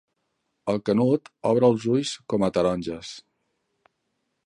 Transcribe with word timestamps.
El 0.73 0.79
canut 0.89 1.29
obre 1.51 1.71
els 1.73 1.87
ulls 1.97 2.17
com 2.35 2.49
a 2.49 2.53
taronges. 2.57 3.15